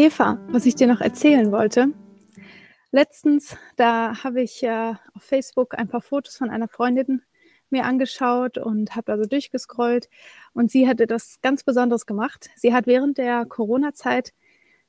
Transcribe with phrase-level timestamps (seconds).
[0.00, 1.92] Eva, was ich dir noch erzählen wollte.
[2.90, 7.20] Letztens, da habe ich äh, auf Facebook ein paar Fotos von einer Freundin
[7.68, 10.08] mir angeschaut und habe also durchgescrollt.
[10.54, 12.48] Und sie hatte das ganz Besonderes gemacht.
[12.56, 14.32] Sie hat während der Corona-Zeit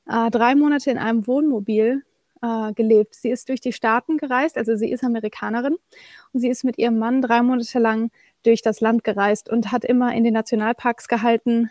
[0.07, 2.03] äh, drei Monate in einem Wohnmobil
[2.41, 3.13] äh, gelebt.
[3.15, 5.75] Sie ist durch die Staaten gereist, also sie ist Amerikanerin
[6.31, 8.11] und sie ist mit ihrem Mann drei Monate lang
[8.43, 11.69] durch das Land gereist und hat immer in den Nationalparks gehalten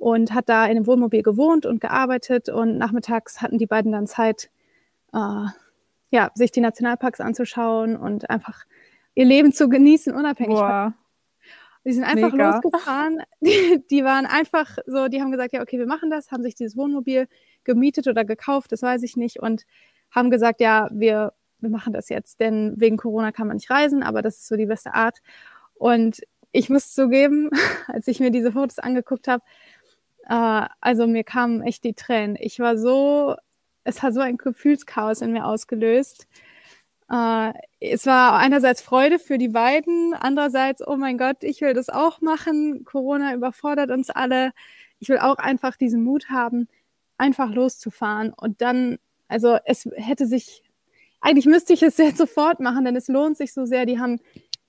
[0.00, 4.06] und hat da in dem Wohnmobil gewohnt und gearbeitet und nachmittags hatten die beiden dann
[4.06, 4.50] Zeit,
[5.12, 5.44] äh,
[6.10, 8.64] ja, sich die Nationalparks anzuschauen und einfach
[9.14, 10.94] ihr Leben zu genießen, unabhängig Boah.
[11.84, 12.60] Die sind einfach Mega.
[12.60, 13.22] losgefahren.
[13.42, 16.54] Die, die waren einfach so, die haben gesagt, ja, okay, wir machen das, haben sich
[16.54, 17.26] dieses Wohnmobil
[17.64, 19.64] gemietet oder gekauft, das weiß ich nicht, und
[20.10, 24.02] haben gesagt, ja, wir, wir machen das jetzt, denn wegen Corona kann man nicht reisen,
[24.02, 25.20] aber das ist so die beste Art.
[25.74, 26.20] Und
[26.52, 27.50] ich muss zugeben,
[27.86, 29.42] als ich mir diese Fotos angeguckt habe,
[30.30, 32.36] äh, also mir kamen echt die Tränen.
[32.40, 33.34] Ich war so,
[33.84, 36.28] es hat so ein Gefühlschaos in mir ausgelöst.
[37.10, 41.88] Äh, es war einerseits Freude für die beiden, andererseits, oh mein Gott, ich will das
[41.88, 42.84] auch machen.
[42.84, 44.52] Corona überfordert uns alle.
[45.00, 46.68] Ich will auch einfach diesen Mut haben,
[47.18, 48.32] einfach loszufahren.
[48.32, 50.62] Und dann, also es hätte sich,
[51.20, 53.84] eigentlich müsste ich es jetzt sofort machen, denn es lohnt sich so sehr.
[53.84, 54.20] Die haben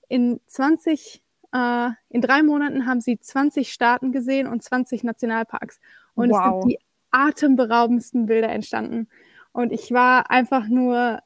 [0.08, 1.21] in 20,
[1.52, 5.80] äh, in drei Monaten haben sie 20 Staaten gesehen und 20 Nationalparks.
[6.14, 6.62] Und es Wow.
[6.62, 6.78] sind die
[7.10, 9.08] atemberaubendsten Bilder entstanden.
[9.52, 11.20] Und ich war einfach nur,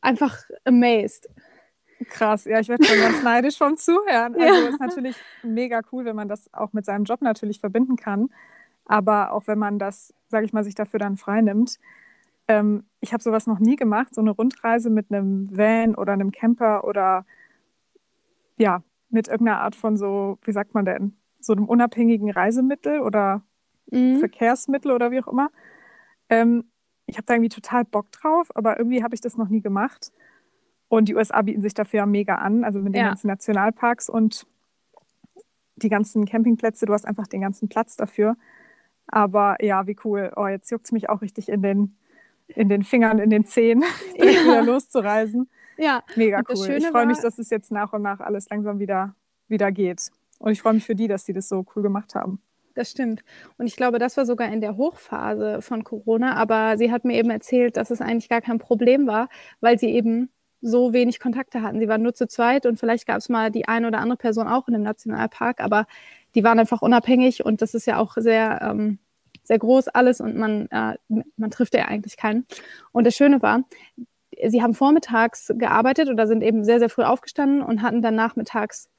[0.00, 1.28] einfach amazed.
[2.08, 4.34] Krass, ja, ich werde schon ganz neidisch vom Zuhören.
[4.36, 4.68] Also Ja.
[4.68, 8.28] ist natürlich mega cool, wenn man das auch mit seinem Job natürlich verbinden kann.
[8.86, 11.78] Aber auch wenn man das, sage ich mal, sich dafür dann frei nimmt.
[12.48, 16.32] Ähm, ich habe sowas noch nie gemacht, so eine Rundreise mit einem Van oder einem
[16.32, 17.26] Camper oder
[18.56, 23.42] ja, mit irgendeiner Art von so, wie sagt man denn, so einem unabhängigen Reisemittel oder
[23.90, 24.18] Mhm.
[24.18, 25.50] Verkehrsmittel oder wie auch immer.
[26.28, 26.64] Ähm,
[27.06, 30.12] ich habe da irgendwie total Bock drauf, aber irgendwie habe ich das noch nie gemacht.
[30.88, 33.08] Und die USA bieten sich dafür ja mega an, also mit den Ja.
[33.08, 34.46] ganzen Nationalparks und
[35.76, 36.84] die ganzen Campingplätze.
[36.84, 38.36] Du hast einfach den ganzen Platz dafür.
[39.06, 40.32] Aber ja, wie cool.
[40.36, 41.96] Oh, jetzt juckt es mich auch richtig in den,
[42.48, 43.82] in den Fingern, in den Zehen,
[44.18, 45.48] direkt wieder loszureisen.
[45.78, 46.68] Ja, Mega cool.
[46.70, 49.14] Ich freue mich, dass es jetzt nach und nach alles langsam wieder,
[49.46, 50.10] wieder geht.
[50.38, 52.40] Und ich freue mich für die, dass sie das so cool gemacht haben.
[52.74, 53.24] Das stimmt.
[53.56, 56.34] Und ich glaube, das war sogar in der Hochphase von Corona.
[56.34, 59.28] Aber sie hat mir eben erzählt, dass es eigentlich gar kein Problem war,
[59.60, 60.30] weil sie eben
[60.60, 61.78] so wenig Kontakte hatten.
[61.78, 64.48] Sie waren nur zu zweit und vielleicht gab es mal die eine oder andere Person
[64.48, 65.86] auch in dem Nationalpark, aber
[66.34, 68.98] die waren einfach unabhängig und das ist ja auch sehr, ähm,
[69.44, 70.96] sehr groß alles und man, äh,
[71.36, 72.46] man trifft ja eigentlich keinen.
[72.92, 73.64] Und das Schöne war,
[74.46, 78.90] sie haben vormittags gearbeitet oder sind eben sehr, sehr früh aufgestanden und hatten dann nachmittags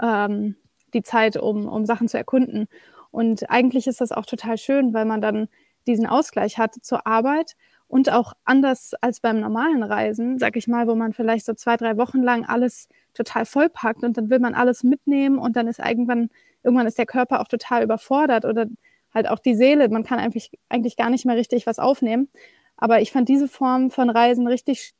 [0.00, 0.56] ähm,
[0.92, 2.68] die Zeit, um, um Sachen zu erkunden.
[3.10, 5.48] Und eigentlich ist das auch total schön, weil man dann
[5.86, 7.56] diesen Ausgleich hat zur Arbeit
[7.88, 11.76] und auch anders als beim normalen Reisen, sag ich mal, wo man vielleicht so zwei,
[11.76, 15.78] drei Wochen lang alles total vollpackt und dann will man alles mitnehmen und dann ist
[15.78, 16.30] irgendwann,
[16.62, 18.66] irgendwann ist der Körper auch total überfordert oder
[19.12, 19.88] halt auch die Seele.
[19.88, 22.28] Man kann eigentlich, eigentlich gar nicht mehr richtig was aufnehmen.
[22.76, 24.94] Aber ich fand diese Form von Reisen richtig,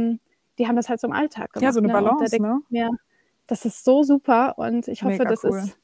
[0.00, 1.62] die haben das halt zum Alltag gemacht.
[1.62, 1.92] Ja, so eine ne?
[1.92, 2.60] Balance, ne?
[2.68, 2.90] mir,
[3.46, 5.58] das ist so super und ich hoffe, Mega das cool.
[5.58, 5.78] ist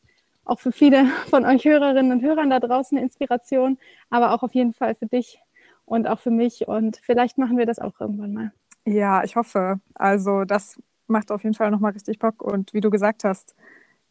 [0.44, 3.78] auch für viele von euch Hörerinnen und Hörern da draußen eine Inspiration,
[4.11, 5.41] aber auch auf jeden Fall für dich
[5.84, 8.53] und auch für mich und vielleicht machen wir das auch irgendwann mal.
[8.84, 9.81] Ja, ich hoffe.
[9.94, 12.43] Also das macht auf jeden Fall nochmal richtig Bock.
[12.43, 13.55] Und wie du gesagt hast,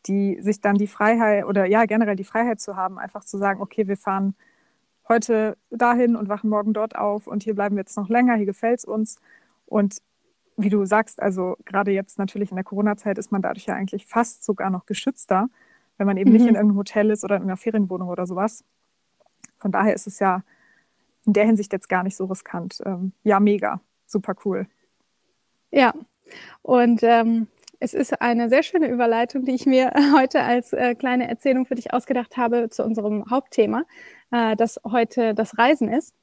[0.06, 3.62] die sich dann die Freiheit oder ja generell die Freiheit zu haben, einfach zu sagen,
[3.62, 4.36] okay, wir fahren
[5.10, 8.46] heute dahin und wachen morgen dort auf und hier bleiben wir jetzt noch länger, hier
[8.46, 9.20] gefällt es uns.
[9.66, 9.98] Und
[10.58, 14.06] wie du sagst, also gerade jetzt natürlich in der Corona-Zeit ist man dadurch ja eigentlich
[14.06, 15.48] fast sogar noch geschützter,
[15.98, 16.50] wenn man eben nicht Mhm.
[16.50, 18.64] in irgendeinem Hotel ist oder in einer Ferienwohnung oder sowas.
[19.60, 20.44] Von daher ist es ja
[21.26, 22.82] in der Hinsicht jetzt gar nicht so riskant.
[22.86, 24.68] Ähm, ja, mega, super cool.
[25.72, 25.94] Ja,
[26.62, 27.48] und ähm,
[27.80, 31.76] es ist eine sehr schöne Überleitung, die ich mir heute als äh, kleine Erzählung für
[31.76, 33.84] dich ausgedacht habe zu unserem Hauptthema,
[34.32, 36.14] äh, das heute das Reisen ist.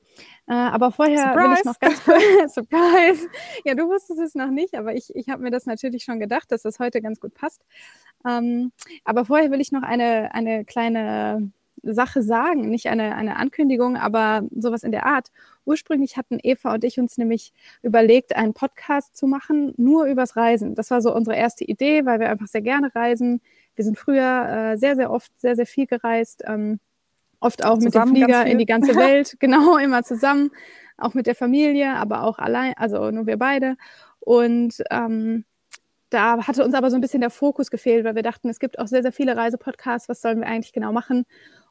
[0.49, 1.69] Äh, aber vorher will ich Surprise!
[1.69, 3.29] noch ganz kurz, Surprise!
[3.65, 6.51] Ja, du wusstest es noch nicht, aber ich, ich habe mir das natürlich schon gedacht,
[6.51, 7.65] dass das heute ganz gut passt.
[8.29, 8.73] Ähm,
[9.05, 11.53] aber vorher will ich noch eine, eine kleine
[11.83, 15.29] Sache sagen, nicht eine, eine Ankündigung, aber sowas in der Art.
[15.65, 17.53] Ursprünglich hatten Eva und ich uns nämlich
[17.83, 20.75] überlegt, einen Podcast zu machen, nur übers Reisen.
[20.75, 23.41] Das war so unsere erste Idee, weil wir einfach sehr gerne reisen.
[23.77, 26.81] Wir sind früher äh, sehr, sehr oft, sehr, sehr viel gereist, ähm,
[27.41, 30.51] oft auch mit dem Flieger in die ganze Welt, genau, immer zusammen,
[30.97, 33.77] auch mit der Familie, aber auch allein, also nur wir beide.
[34.21, 35.45] Und ähm,
[36.11, 38.79] da hatte uns aber so ein bisschen der Fokus gefehlt, weil wir dachten, es gibt
[38.79, 41.25] auch sehr, sehr viele Reisepodcasts, was sollen wir eigentlich genau machen?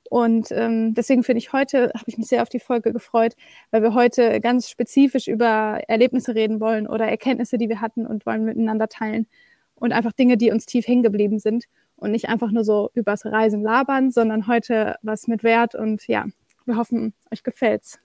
[0.09, 3.33] Und ähm, deswegen finde ich heute, habe ich mich sehr auf die Folge gefreut,
[3.71, 8.25] weil wir heute ganz spezifisch über Erlebnisse reden wollen oder Erkenntnisse, die wir hatten und
[8.25, 9.27] wollen miteinander teilen
[9.75, 11.65] und einfach Dinge, die uns tief hängen geblieben sind
[11.97, 16.25] und nicht einfach nur so übers Reisen labern, sondern heute was mit Wert und ja,
[16.65, 17.99] wir hoffen, euch gefällt's.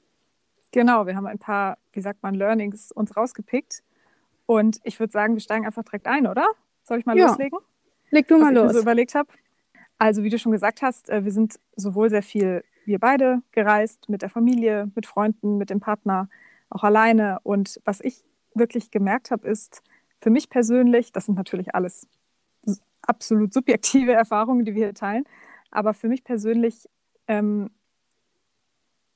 [0.72, 3.82] Genau, wir haben ein paar, wie sagt man, Learnings uns rausgepickt
[4.46, 6.46] und ich würde sagen, wir steigen einfach direkt ein, oder?
[6.82, 7.28] Soll ich mal ja.
[7.28, 7.58] loslegen?
[8.10, 8.62] Leg du mal was los.
[8.62, 9.28] Ich mir so überlegt habe.
[9.98, 14.08] Also wie du schon gesagt hast, äh, wir sind sowohl sehr viel, wir beide gereist,
[14.08, 16.28] mit der Familie, mit Freunden, mit dem Partner,
[16.70, 17.38] auch alleine.
[17.42, 18.24] Und was ich
[18.54, 19.82] wirklich gemerkt habe, ist,
[20.20, 22.08] für mich persönlich, das sind natürlich alles
[23.02, 25.24] absolut subjektive Erfahrungen, die wir hier teilen,
[25.70, 26.88] aber für mich persönlich
[27.28, 27.70] ähm,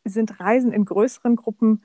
[0.05, 1.83] sind Reisen in größeren Gruppen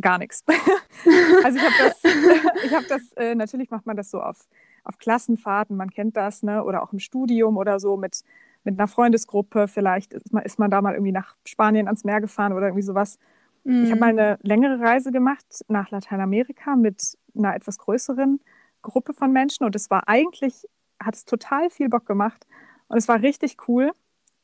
[0.00, 0.44] gar nichts.
[1.44, 2.02] also ich habe das,
[2.64, 4.48] ich hab das äh, natürlich macht man das so auf
[4.88, 6.64] auf Klassenfahrten, man kennt das, ne?
[6.64, 8.24] oder auch im Studium oder so mit,
[8.64, 9.68] mit einer Freundesgruppe.
[9.68, 12.82] Vielleicht ist man, ist man da mal irgendwie nach Spanien ans Meer gefahren oder irgendwie
[12.82, 13.18] sowas.
[13.64, 13.84] Mhm.
[13.84, 18.40] Ich habe mal eine längere Reise gemacht nach Lateinamerika mit einer etwas größeren
[18.80, 20.66] Gruppe von Menschen und es war eigentlich,
[21.00, 22.46] hat es total viel Bock gemacht
[22.88, 23.92] und es war richtig cool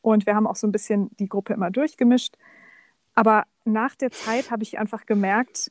[0.03, 2.37] und wir haben auch so ein bisschen die Gruppe immer durchgemischt.
[3.15, 5.71] Aber nach der Zeit habe ich einfach gemerkt,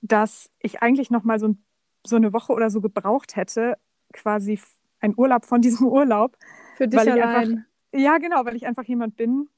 [0.00, 1.64] dass ich eigentlich noch mal so ein
[2.06, 3.78] so eine Woche oder so gebraucht hätte,
[4.12, 4.60] quasi
[5.00, 6.36] ein Urlaub von diesem Urlaub.
[6.76, 7.22] Für dich allein.
[7.22, 9.48] Einfach, ja, genau, weil ich einfach jemand bin,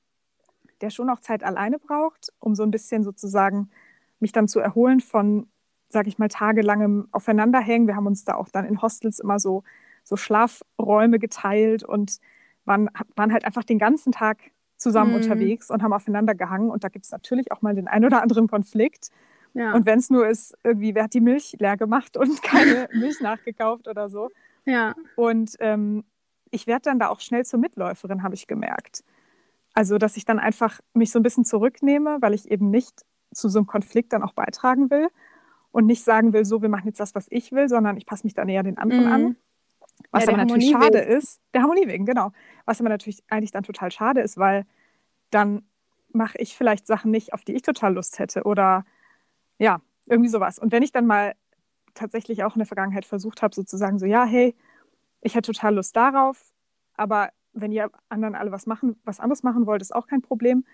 [0.80, 3.70] der schon auch Zeit alleine braucht, um so ein bisschen sozusagen
[4.20, 5.48] mich dann zu erholen von,
[5.88, 7.86] sag ich mal, tagelangem Aufeinanderhängen.
[7.86, 9.62] Wir haben uns da auch dann in Hostels immer so,
[10.06, 12.18] so Schlafräume geteilt und
[12.64, 14.38] waren, waren halt einfach den ganzen Tag
[14.76, 15.16] zusammen mhm.
[15.16, 16.70] unterwegs und haben aufeinander gehangen.
[16.70, 19.10] Und da gibt es natürlich auch mal den ein oder anderen Konflikt.
[19.52, 19.74] Ja.
[19.74, 23.20] Und wenn es nur ist, irgendwie, wer hat die Milch leer gemacht und keine Milch
[23.20, 24.30] nachgekauft oder so.
[24.64, 24.94] Ja.
[25.16, 26.04] Und ähm,
[26.50, 29.02] ich werde dann da auch schnell zur Mitläuferin, habe ich gemerkt.
[29.74, 33.04] Also, dass ich dann einfach mich so ein bisschen zurücknehme, weil ich eben nicht
[33.34, 35.08] zu so einem Konflikt dann auch beitragen will
[35.72, 38.24] und nicht sagen will, so, wir machen jetzt das, was ich will, sondern ich passe
[38.24, 39.12] mich dann eher den anderen mhm.
[39.12, 39.36] an.
[40.10, 41.18] Was ja, aber natürlich Harmonie schade wegen.
[41.18, 42.32] ist, der Harmonie wegen, genau.
[42.64, 44.66] Was aber natürlich eigentlich dann total schade ist, weil
[45.30, 45.62] dann
[46.12, 48.84] mache ich vielleicht Sachen nicht, auf die ich total Lust hätte oder
[49.58, 50.58] ja, irgendwie sowas.
[50.58, 51.34] Und wenn ich dann mal
[51.94, 54.54] tatsächlich auch in der Vergangenheit versucht habe, sozusagen so, ja, hey,
[55.20, 56.52] ich hätte total Lust darauf,
[56.94, 60.64] aber wenn ihr anderen alle was machen, was anderes machen wollt, ist auch kein Problem.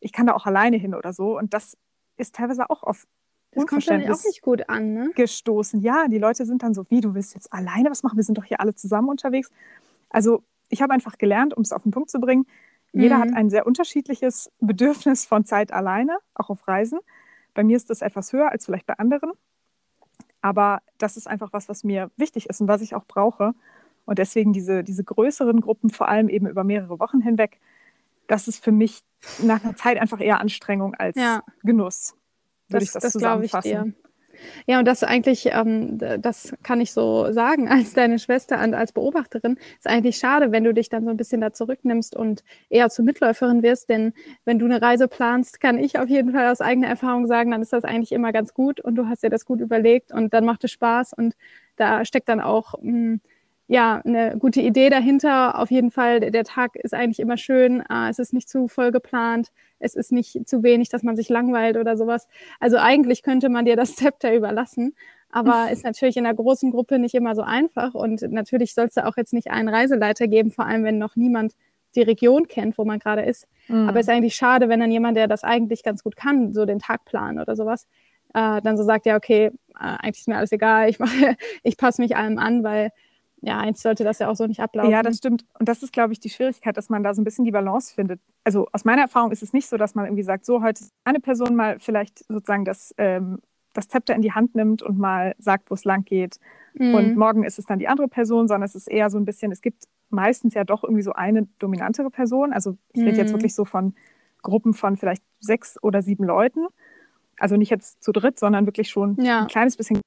[0.00, 1.36] Ich kann da auch alleine hin oder so.
[1.38, 1.76] Und das
[2.16, 3.06] ist teilweise auch auf
[3.52, 5.10] das kommt dann auch nicht gut an, ne?
[5.14, 5.80] Gestoßen.
[5.80, 8.16] Ja, die Leute sind dann so, wie, du willst jetzt alleine was machen?
[8.16, 9.50] Wir sind doch hier alle zusammen unterwegs.
[10.08, 12.46] Also ich habe einfach gelernt, um es auf den Punkt zu bringen,
[12.92, 13.20] jeder mhm.
[13.20, 17.00] hat ein sehr unterschiedliches Bedürfnis von Zeit alleine, auch auf Reisen.
[17.54, 19.32] Bei mir ist das etwas höher als vielleicht bei anderen.
[20.42, 23.54] Aber das ist einfach was, was mir wichtig ist und was ich auch brauche.
[24.06, 27.60] Und deswegen diese, diese größeren Gruppen, vor allem eben über mehrere Wochen hinweg,
[28.26, 29.02] das ist für mich
[29.42, 31.42] nach einer Zeit einfach eher Anstrengung als ja.
[31.62, 32.14] Genuss.
[32.70, 33.68] Würde das, ich das, das zusammenfassen.
[33.68, 33.92] Ich dir.
[34.66, 38.92] Ja, und das eigentlich, ähm, das kann ich so sagen als deine Schwester und als
[38.92, 42.90] Beobachterin, ist eigentlich schade, wenn du dich dann so ein bisschen da zurücknimmst und eher
[42.90, 43.88] zur Mitläuferin wirst.
[43.88, 44.12] Denn
[44.44, 47.62] wenn du eine Reise planst, kann ich auf jeden Fall aus eigener Erfahrung sagen, dann
[47.62, 50.44] ist das eigentlich immer ganz gut und du hast dir das gut überlegt und dann
[50.44, 51.34] macht es Spaß und
[51.76, 53.20] da steckt dann auch mh, hm,
[53.70, 55.56] ja, eine gute Idee dahinter.
[55.56, 57.84] Auf jeden Fall, der Tag ist eigentlich immer schön.
[57.88, 59.52] Äh, es ist nicht zu voll geplant.
[59.78, 62.26] Es ist nicht zu wenig, dass man sich langweilt oder sowas.
[62.58, 64.96] Also eigentlich könnte man dir das Zepter überlassen.
[65.30, 67.94] Aber ist natürlich in einer großen Gruppe nicht immer so einfach.
[67.94, 71.14] Und natürlich soll es da auch jetzt nicht einen Reiseleiter geben, vor allem wenn noch
[71.14, 71.54] niemand
[71.94, 73.46] die Region kennt, wo man gerade ist.
[73.68, 73.88] Mhm.
[73.88, 76.64] Aber es ist eigentlich schade, wenn dann jemand, der das eigentlich ganz gut kann, so
[76.64, 77.86] den Tag planen oder sowas,
[78.34, 81.76] äh, dann so sagt, ja, okay, äh, eigentlich ist mir alles egal, ich mache, ich
[81.76, 82.90] passe mich allem an, weil
[83.42, 84.90] ja, eigentlich sollte das ja auch so nicht ablaufen.
[84.90, 85.44] Ja, das stimmt.
[85.58, 87.94] Und das ist, glaube ich, die Schwierigkeit, dass man da so ein bisschen die Balance
[87.94, 88.20] findet.
[88.44, 91.20] Also aus meiner Erfahrung ist es nicht so, dass man irgendwie sagt, so heute eine
[91.20, 93.38] Person mal vielleicht sozusagen das, ähm,
[93.72, 96.38] das Zepter in die Hand nimmt und mal sagt, wo es lang geht.
[96.74, 96.94] Mhm.
[96.94, 99.52] Und morgen ist es dann die andere Person, sondern es ist eher so ein bisschen,
[99.52, 102.52] es gibt meistens ja doch irgendwie so eine dominantere Person.
[102.52, 103.06] Also ich mhm.
[103.06, 103.36] rede jetzt mhm.
[103.36, 103.94] wirklich so von
[104.42, 106.66] Gruppen von vielleicht sechs oder sieben Leuten.
[107.38, 109.42] Also nicht jetzt zu dritt, sondern wirklich schon ja.
[109.42, 110.00] ein kleines bisschen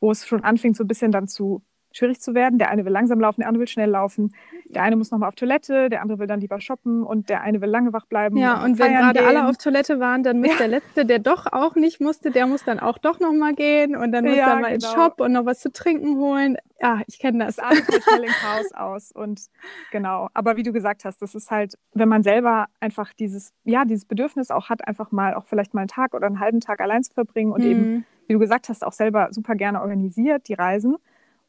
[0.00, 2.58] wo es schon anfängt, so ein bisschen dann zu schwierig zu werden.
[2.58, 4.34] Der eine will langsam laufen, der andere will schnell laufen.
[4.66, 7.60] Der eine muss nochmal auf Toilette, der andere will dann lieber shoppen und der eine
[7.60, 8.36] will lange wach bleiben.
[8.36, 10.56] Ja, und, und wenn gerade alle auf Toilette waren, dann muss ja.
[10.58, 14.12] der Letzte, der doch auch nicht musste, der muss dann auch doch nochmal gehen und
[14.12, 14.74] dann muss ja, er mal genau.
[14.74, 16.56] ins Shop und noch was zu trinken holen.
[16.80, 17.56] Ja, ich kenne das.
[17.56, 19.42] Das artet schnell im Chaos aus und
[19.90, 20.28] genau.
[20.32, 24.04] Aber wie du gesagt hast, das ist halt, wenn man selber einfach dieses, ja, dieses
[24.04, 27.02] Bedürfnis auch hat, einfach mal auch vielleicht mal einen Tag oder einen halben Tag allein
[27.02, 27.70] zu verbringen und mhm.
[27.70, 30.98] eben wie du gesagt hast, auch selber super gerne organisiert, die Reisen.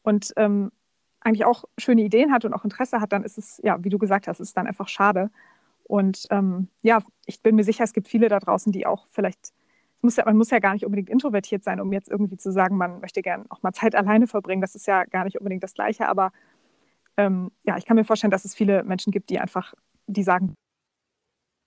[0.01, 0.71] Und ähm,
[1.19, 4.00] eigentlich auch schöne Ideen hat und auch Interesse hat, dann ist es, ja, wie du
[4.00, 5.29] gesagt hast, ist dann einfach schade.
[5.83, 9.53] Und ähm, ja, ich bin mir sicher, es gibt viele da draußen, die auch vielleicht,
[10.01, 12.77] muss ja, man muss ja gar nicht unbedingt introvertiert sein, um jetzt irgendwie zu sagen,
[12.77, 14.61] man möchte gerne auch mal Zeit alleine verbringen.
[14.61, 16.31] Das ist ja gar nicht unbedingt das Gleiche, aber
[17.15, 19.75] ähm, ja, ich kann mir vorstellen, dass es viele Menschen gibt, die einfach,
[20.07, 20.55] die sagen,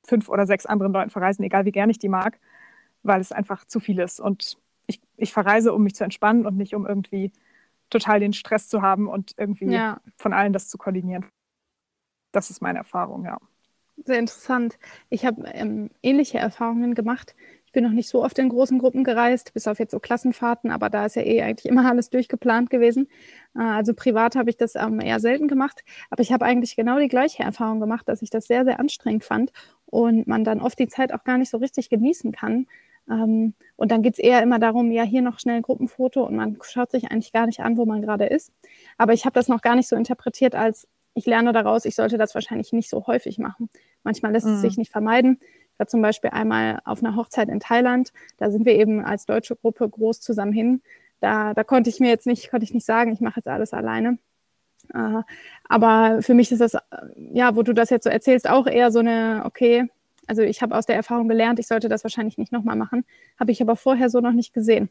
[0.05, 2.41] fünf oder sechs anderen Leuten verreisen, egal wie gern ich die mag,
[3.05, 4.19] weil es einfach zu viel ist.
[4.19, 7.33] Und ich, ich verreise, um mich zu entspannen und nicht um irgendwie
[7.91, 10.01] total den Stress zu haben und irgendwie ja.
[10.17, 11.27] von allen das zu koordinieren.
[12.33, 13.39] Das ist meine Erfahrung, ja.
[14.05, 14.77] Sehr interessant.
[15.09, 17.37] Ich habe ähm, ähnliche Erfahrungen gemacht.
[17.65, 20.73] Ich bin noch nicht so oft in großen Gruppen gereist, bis auf jetzt so Klassenfahrten,
[20.73, 23.09] aber da ist ja eh eigentlich immer alles durchgeplant gewesen.
[23.55, 26.99] Äh, also privat habe ich das ähm, eher selten gemacht, aber ich habe eigentlich genau
[26.99, 29.53] die gleiche Erfahrung gemacht, dass ich das sehr, sehr anstrengend fand
[29.87, 32.67] und man dann oft die Zeit auch gar nicht so richtig genießen kann,
[33.09, 36.37] ähm, und dann geht es eher immer darum, ja, hier noch schnell ein Gruppenfoto und
[36.37, 38.53] man schaut sich eigentlich gar nicht an, wo man gerade ist.
[38.99, 42.19] Aber ich habe das noch gar nicht so interpretiert, als ich lerne daraus, ich sollte
[42.19, 43.71] das wahrscheinlich nicht so häufig machen.
[44.03, 44.55] Manchmal lässt mhm.
[44.55, 45.39] es sich nicht vermeiden.
[45.73, 48.13] Ich war zum Beispiel einmal auf einer Hochzeit in Thailand.
[48.37, 50.83] Da sind wir eben als deutsche Gruppe groß zusammen hin.
[51.21, 53.73] Da, da konnte ich mir jetzt nicht, konnte ich nicht sagen, ich mache jetzt alles
[53.73, 54.19] alleine.
[54.93, 55.23] Äh,
[55.69, 56.77] aber für mich ist das,
[57.33, 59.89] ja, wo du das jetzt so erzählst, auch eher so eine, okay,
[60.27, 63.05] also ich habe aus der Erfahrung gelernt, ich sollte das wahrscheinlich nicht nochmal machen,
[63.39, 64.89] habe ich aber vorher so noch nicht gesehen.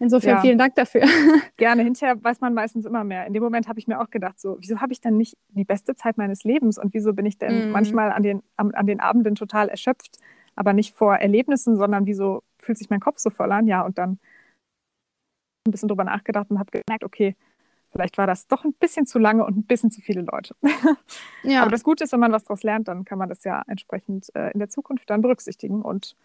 [0.00, 0.40] Insofern ja.
[0.40, 1.02] vielen Dank dafür.
[1.56, 3.26] Gerne, hinterher weiß man meistens immer mehr.
[3.26, 5.64] In dem Moment habe ich mir auch gedacht, so, wieso habe ich dann nicht die
[5.64, 7.72] beste Zeit meines Lebens und wieso bin ich denn mm.
[7.72, 10.18] manchmal an den, an, an den Abenden total erschöpft,
[10.56, 13.66] aber nicht vor Erlebnissen, sondern wieso fühlt sich mein Kopf so voll an?
[13.66, 14.18] Ja, und dann
[15.66, 17.36] ein bisschen drüber nachgedacht und habe gemerkt, okay,
[17.94, 20.54] Vielleicht war das doch ein bisschen zu lange und ein bisschen zu viele Leute.
[21.44, 21.60] Ja.
[21.60, 24.34] Aber das Gute ist, wenn man was daraus lernt, dann kann man das ja entsprechend
[24.34, 26.16] äh, in der Zukunft dann berücksichtigen und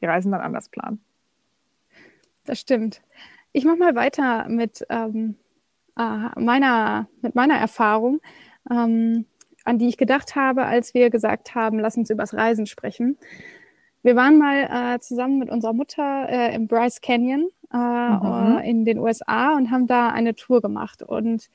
[0.00, 1.00] die Reisen dann anders planen.
[2.44, 3.00] Das stimmt.
[3.52, 5.36] Ich mache mal weiter mit, ähm,
[5.96, 8.20] äh, meiner, mit meiner Erfahrung,
[8.68, 9.26] ähm,
[9.64, 13.16] an die ich gedacht habe, als wir gesagt haben, lass uns übers Reisen sprechen.
[14.02, 18.58] Wir waren mal äh, zusammen mit unserer Mutter äh, im Bryce Canyon äh, mhm.
[18.58, 21.02] in den USA und haben da eine Tour gemacht.
[21.02, 21.48] Und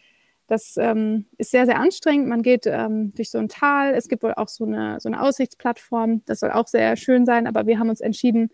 [0.47, 2.27] das ähm, ist sehr, sehr anstrengend.
[2.27, 3.93] Man geht ähm, durch so ein Tal.
[3.93, 6.23] Es gibt wohl auch so eine, so eine Aussichtsplattform.
[6.25, 7.47] Das soll auch sehr schön sein.
[7.47, 8.49] Aber wir haben uns entschieden,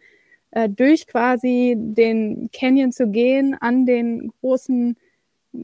[0.52, 4.98] äh, durch quasi den Canyon zu gehen, an den großen,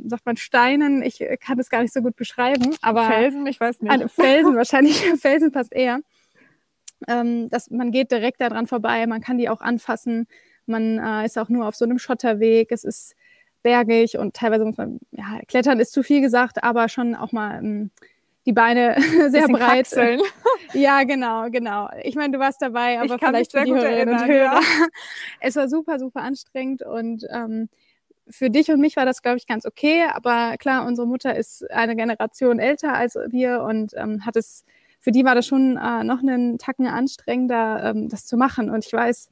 [0.06, 1.04] sagt man Steinen.
[1.04, 2.76] Ich kann das gar nicht so gut beschreiben.
[2.82, 4.12] Aber Felsen, ich weiß nicht.
[4.12, 4.96] Felsen, wahrscheinlich.
[5.20, 6.00] Felsen passt eher.
[7.08, 9.06] Ähm, dass man geht direkt daran vorbei.
[9.06, 10.28] Man kann die auch anfassen.
[10.66, 12.72] Man äh, ist auch nur auf so einem Schotterweg.
[12.72, 13.16] Es ist
[13.64, 17.60] bergig und teilweise muss man, ja, klettern ist zu viel gesagt, aber schon auch mal
[17.60, 17.92] ähm,
[18.46, 18.96] die Beine
[19.30, 19.88] sehr breit.
[19.88, 20.22] Kraxeln.
[20.74, 21.90] Ja, genau, genau.
[22.02, 24.54] Ich meine, du warst dabei, aber vielleicht für die Hörerinnen und Hörer.
[24.54, 24.62] Ja.
[25.42, 27.68] Es war super, super anstrengend und ähm,
[28.30, 30.06] für dich und mich war das, glaube ich, ganz okay.
[30.14, 34.64] Aber klar, unsere Mutter ist eine Generation älter als wir und ähm, hat es,
[35.02, 38.70] für die war das schon äh, noch einen Tacken anstrengender, ähm, das zu machen.
[38.70, 39.30] Und ich weiß,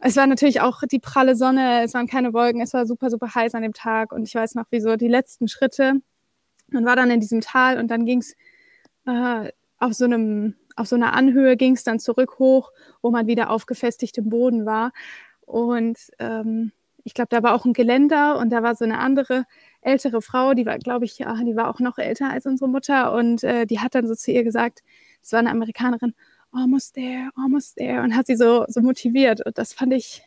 [0.00, 3.34] es war natürlich auch die pralle Sonne, es waren keine Wolken, es war super, super
[3.34, 6.00] heiß an dem Tag und ich weiß noch, wie so die letzten Schritte.
[6.68, 8.34] Man war dann in diesem Tal und dann ging es
[9.06, 12.70] äh, auf so einem, auf so einer Anhöhe ging es dann zurück hoch,
[13.02, 14.92] wo man wieder auf gefestigtem Boden war.
[15.42, 16.72] Und ähm,
[17.04, 19.44] ich glaube, da war auch ein Geländer und da war so eine andere
[19.82, 23.12] ältere Frau, die war, glaube ich, ja, die war auch noch älter als unsere Mutter
[23.12, 24.80] und äh, die hat dann so zu ihr gesagt,
[25.22, 26.14] es war eine Amerikanerin,
[26.52, 29.44] almost there, almost there und hat sie so, so motiviert.
[29.44, 30.22] Und das fand ich,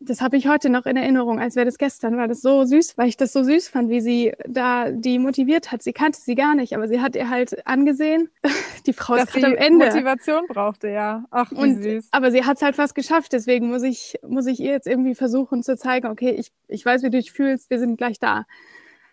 [0.00, 2.96] das habe ich heute noch in Erinnerung, als wäre das gestern, weil das so süß,
[2.96, 5.82] weil ich das so süß fand, wie sie da die motiviert hat.
[5.82, 8.30] Sie kannte sie gar nicht, aber sie hat ihr halt angesehen,
[8.86, 9.86] die Frau Dass ist gerade am Ende.
[9.86, 11.24] Motivation brauchte, ja.
[11.30, 12.08] Ach, wie und, süß.
[12.12, 15.14] Aber sie hat es halt fast geschafft, deswegen muss ich, muss ich ihr jetzt irgendwie
[15.14, 18.46] versuchen zu zeigen, okay, ich, ich weiß, wie du dich fühlst, wir sind gleich da.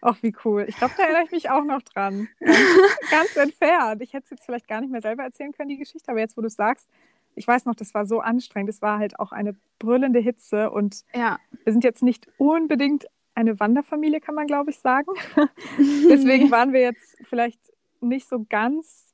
[0.02, 0.66] Ach, wie cool.
[0.68, 2.28] Ich glaube, da erinnere ich mich auch noch dran.
[2.40, 4.02] Ganz, ganz entfernt.
[4.02, 6.38] Ich hätte es jetzt vielleicht gar nicht mehr selber erzählen können, die Geschichte, aber jetzt,
[6.38, 6.88] wo du es sagst,
[7.36, 8.70] ich weiß noch, das war so anstrengend.
[8.70, 11.40] Es war halt auch eine brüllende Hitze und ja.
[11.64, 15.12] wir sind jetzt nicht unbedingt eine Wanderfamilie, kann man glaube ich sagen.
[15.78, 17.60] Deswegen waren wir jetzt vielleicht
[18.02, 19.07] nicht so ganz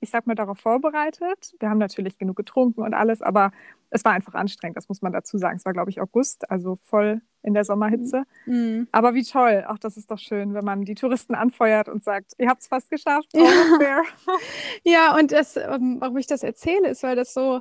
[0.00, 1.54] ich sag mal, darauf vorbereitet.
[1.58, 3.52] Wir haben natürlich genug getrunken und alles, aber
[3.90, 5.56] es war einfach anstrengend, das muss man dazu sagen.
[5.56, 8.24] Es war, glaube ich, August, also voll in der Sommerhitze.
[8.46, 8.88] Mhm.
[8.92, 12.32] Aber wie toll, auch das ist doch schön, wenn man die Touristen anfeuert und sagt,
[12.38, 13.30] ihr habt es fast geschafft.
[13.80, 14.02] Ja,
[14.84, 17.60] ja und das, ähm, warum ich das erzähle, ist, weil das so,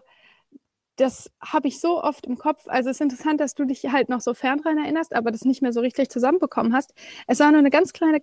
[0.95, 2.63] das habe ich so oft im Kopf.
[2.67, 5.45] Also es ist interessant, dass du dich halt noch so fern dran erinnerst, aber das
[5.45, 6.93] nicht mehr so richtig zusammenbekommen hast.
[7.27, 8.19] Es war nur eine ganz kleine,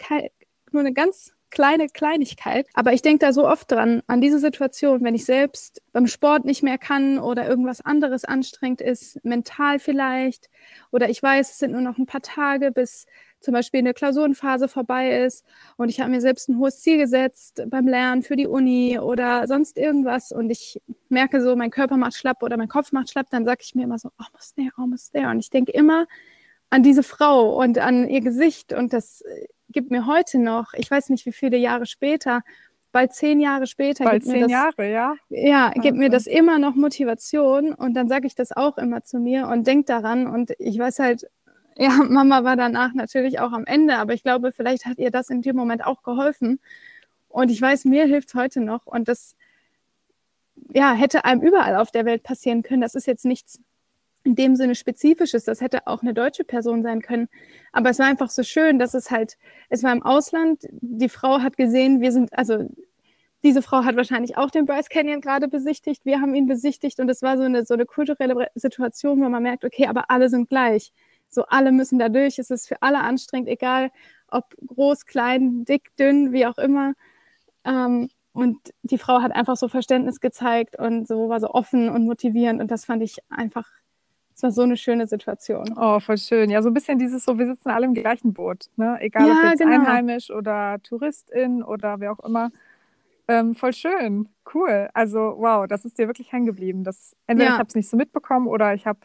[0.72, 2.66] nur eine ganz kleine Kleinigkeit.
[2.74, 6.44] Aber ich denke da so oft dran, an diese Situation, wenn ich selbst beim Sport
[6.44, 10.50] nicht mehr kann oder irgendwas anderes anstrengend ist, mental vielleicht,
[10.90, 13.06] oder ich weiß, es sind nur noch ein paar Tage, bis
[13.38, 15.44] zum Beispiel eine Klausurenphase vorbei ist
[15.76, 19.46] und ich habe mir selbst ein hohes Ziel gesetzt beim Lernen für die Uni oder
[19.46, 23.30] sonst irgendwas und ich merke so, mein Körper macht schlapp oder mein Kopf macht schlapp,
[23.30, 25.28] dann sage ich mir immer so, almost there, almost there.
[25.28, 26.06] Und ich denke immer
[26.70, 29.22] an diese Frau und an ihr Gesicht und das
[29.74, 32.40] gibt mir heute noch, ich weiß nicht wie viele Jahre später,
[32.92, 34.04] bald zehn Jahre später.
[34.04, 35.14] Bald zehn das, Jahre, ja.
[35.28, 35.80] Ja, also.
[35.82, 39.48] gibt mir das immer noch Motivation und dann sage ich das auch immer zu mir
[39.48, 41.28] und denke daran und ich weiß halt,
[41.76, 45.28] ja, Mama war danach natürlich auch am Ende, aber ich glaube, vielleicht hat ihr das
[45.28, 46.60] in dem Moment auch geholfen.
[47.28, 48.86] Und ich weiß, mir hilft heute noch.
[48.86, 49.34] Und das
[50.72, 52.80] ja, hätte einem überall auf der Welt passieren können.
[52.80, 53.58] Das ist jetzt nichts
[54.24, 55.44] in dem Sinne Spezifisches.
[55.44, 57.28] Das hätte auch eine deutsche Person sein können.
[57.72, 59.36] Aber es war einfach so schön, dass es halt,
[59.68, 60.64] es war im Ausland.
[60.70, 62.68] Die Frau hat gesehen, wir sind, also
[63.44, 66.04] diese Frau hat wahrscheinlich auch den Bryce Canyon gerade besichtigt.
[66.06, 69.42] Wir haben ihn besichtigt und es war so eine, so eine kulturelle Situation, wo man
[69.42, 70.92] merkt, okay, aber alle sind gleich.
[71.28, 72.38] So alle müssen da durch.
[72.38, 73.90] Es ist für alle anstrengend, egal
[74.28, 76.94] ob groß, klein, dick, dünn, wie auch immer.
[77.64, 82.04] Ähm, und die Frau hat einfach so Verständnis gezeigt und so war so offen und
[82.04, 82.60] motivierend.
[82.60, 83.68] Und das fand ich einfach,
[84.34, 85.74] es war so eine schöne Situation.
[85.76, 86.50] Oh, voll schön.
[86.50, 88.66] Ja, so ein bisschen dieses so, wir sitzen alle im gleichen Boot.
[88.76, 88.96] Ne?
[89.00, 89.72] Egal ja, ob jetzt genau.
[89.72, 92.50] einheimisch oder Touristin oder wer auch immer.
[93.28, 94.28] Ähm, voll schön.
[94.52, 94.90] Cool.
[94.92, 96.84] Also, wow, das ist dir wirklich hängen geblieben.
[96.84, 97.54] Das, entweder ja.
[97.54, 99.00] ich habe es nicht so mitbekommen oder ich habe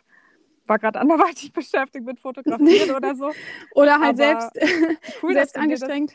[0.65, 3.31] war gerade anderweitig beschäftigt mit Fotografieren oder so.
[3.75, 4.51] oder halt Aber selbst,
[5.23, 6.13] cool, selbst angestrengt.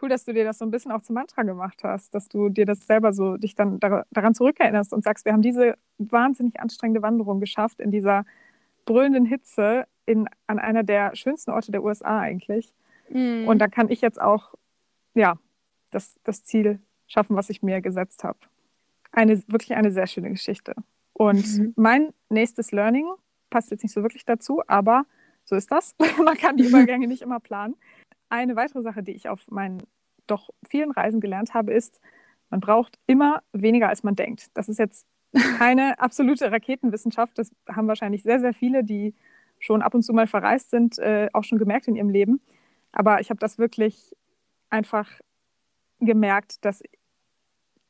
[0.00, 2.50] Cool, dass du dir das so ein bisschen auch zum Mantra gemacht hast, dass du
[2.50, 7.02] dir das selber so dich dann daran zurückerinnerst und sagst, wir haben diese wahnsinnig anstrengende
[7.02, 8.24] Wanderung geschafft in dieser
[8.84, 12.74] brüllenden Hitze in, an einer der schönsten Orte der USA eigentlich.
[13.10, 13.48] Mm.
[13.48, 14.54] Und da kann ich jetzt auch,
[15.14, 15.38] ja,
[15.90, 18.38] das, das Ziel schaffen, was ich mir gesetzt habe.
[19.12, 20.74] Eine, wirklich eine sehr schöne Geschichte.
[21.12, 21.72] Und mhm.
[21.76, 23.08] mein nächstes Learning
[23.48, 25.06] passt jetzt nicht so wirklich dazu, aber
[25.44, 25.94] so ist das.
[26.22, 27.76] Man kann die Übergänge nicht immer planen.
[28.28, 29.82] Eine weitere Sache, die ich auf meinen
[30.26, 32.00] doch vielen Reisen gelernt habe, ist,
[32.50, 34.48] man braucht immer weniger, als man denkt.
[34.54, 35.06] Das ist jetzt
[35.58, 37.38] keine absolute Raketenwissenschaft.
[37.38, 39.14] Das haben wahrscheinlich sehr, sehr viele, die
[39.58, 42.40] schon ab und zu mal verreist sind, äh, auch schon gemerkt in ihrem Leben.
[42.92, 44.14] Aber ich habe das wirklich
[44.70, 45.08] einfach
[46.00, 46.82] gemerkt, dass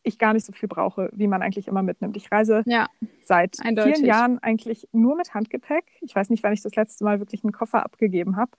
[0.03, 2.17] ich gar nicht so viel brauche, wie man eigentlich immer mitnimmt.
[2.17, 2.87] Ich reise ja,
[3.23, 3.97] seit eindeutig.
[3.97, 5.85] vielen Jahren eigentlich nur mit Handgepäck.
[6.01, 8.53] Ich weiß nicht, wann ich das letzte Mal wirklich einen Koffer abgegeben habe.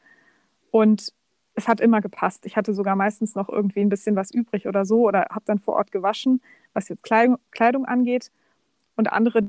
[0.72, 1.14] Und
[1.58, 2.46] es hat immer gepasst.
[2.46, 5.58] Ich hatte sogar meistens noch irgendwie ein bisschen was übrig oder so oder habe dann
[5.58, 6.40] vor Ort gewaschen,
[6.74, 8.32] was jetzt Kleidung, Kleidung angeht.
[8.96, 9.48] Und andere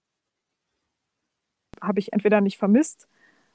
[1.82, 3.08] habe ich entweder nicht vermisst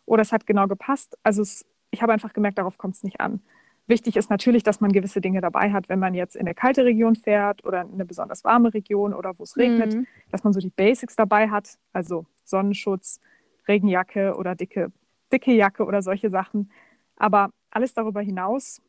[0.06, 1.18] oder es hat genau gepasst.
[1.24, 3.42] Also es, ich habe einfach gemerkt, darauf kommt es nicht an.
[3.88, 6.86] Wichtig ist natürlich, dass man gewisse Dinge dabei hat, wenn man jetzt in eine kalte
[6.86, 10.08] Region fährt oder in eine besonders warme Region oder wo es regnet, mhm.
[10.30, 13.20] dass man so die Basics dabei hat, also Sonnenschutz,
[13.68, 14.92] Regenjacke oder dicke,
[15.32, 16.72] dicke Jacke oder solche Sachen.
[17.18, 18.82] Aber alles darüber hinaus,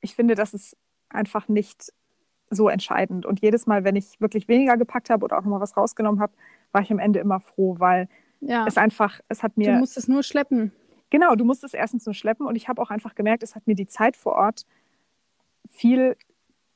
[0.00, 0.76] ich finde, das ist
[1.08, 1.92] einfach nicht
[2.50, 3.26] so entscheidend.
[3.26, 6.32] Und jedes Mal, wenn ich wirklich weniger gepackt habe oder auch nochmal was rausgenommen habe,
[6.72, 8.08] war ich am Ende immer froh, weil
[8.40, 8.66] ja.
[8.66, 9.72] es einfach, es hat mir.
[9.72, 10.72] Du musst es nur schleppen.
[11.10, 13.66] Genau, du musst es erstens nur schleppen und ich habe auch einfach gemerkt, es hat
[13.66, 14.66] mir die Zeit vor Ort
[15.70, 16.16] viel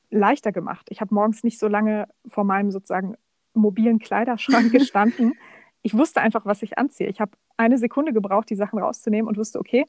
[0.09, 0.87] leichter gemacht.
[0.89, 3.15] Ich habe morgens nicht so lange vor meinem sozusagen
[3.53, 5.33] mobilen Kleiderschrank gestanden.
[5.83, 7.09] ich wusste einfach, was ich anziehe.
[7.09, 9.85] Ich habe eine Sekunde gebraucht, die Sachen rauszunehmen und wusste, okay,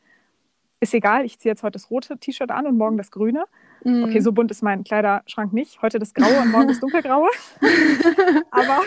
[0.81, 3.45] ist egal, ich ziehe jetzt heute das rote T-Shirt an und morgen das grüne.
[3.85, 4.05] Mm.
[4.05, 5.81] Okay, so bunt ist mein Kleiderschrank nicht.
[5.83, 7.29] Heute das graue und morgen das dunkelgraue.
[8.51, 8.81] Aber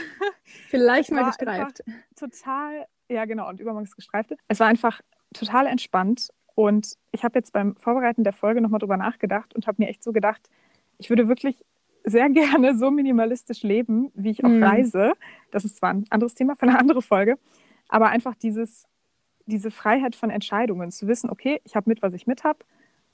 [0.70, 1.84] vielleicht mal gestreift.
[2.16, 4.38] Total, ja genau, und übermorgen das gestreifte.
[4.48, 5.02] Es war einfach
[5.34, 6.30] total entspannt.
[6.56, 10.04] Und ich habe jetzt beim Vorbereiten der Folge nochmal drüber nachgedacht und habe mir echt
[10.04, 10.50] so gedacht,
[10.98, 11.64] ich würde wirklich
[12.04, 14.64] sehr gerne so minimalistisch leben, wie ich auch mhm.
[14.64, 15.14] reise.
[15.52, 17.38] Das ist zwar ein anderes Thema für eine andere Folge,
[17.90, 18.88] aber einfach dieses,
[19.48, 22.60] diese Freiheit von Entscheidungen, zu wissen, okay, ich habe mit, was ich mit habe.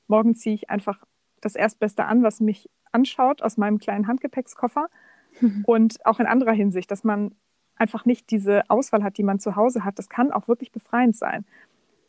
[0.08, 1.04] Morgen ziehe ich einfach
[1.42, 4.88] das Erstbeste an, was mich anschaut aus meinem kleinen Handgepäckskoffer.
[5.40, 5.64] Mhm.
[5.68, 7.36] Und auch in anderer Hinsicht, dass man
[7.76, 9.98] einfach nicht diese Auswahl hat, die man zu Hause hat.
[9.98, 11.46] Das kann auch wirklich befreiend sein.